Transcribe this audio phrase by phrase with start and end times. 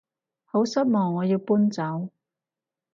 [0.45, 2.09] 好失望我要搬走